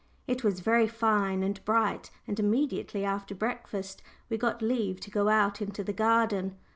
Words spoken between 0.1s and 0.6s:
It